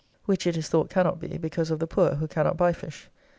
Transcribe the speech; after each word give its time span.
which 0.25 0.47
it 0.47 0.57
is 0.57 0.67
thought 0.67 0.89
cannot 0.89 1.19
be, 1.19 1.37
because 1.37 1.69
of 1.69 1.77
the 1.77 1.85
poor, 1.85 2.15
who 2.15 2.27
cannot 2.27 2.57
buy 2.57 2.73
fish. 2.73 3.07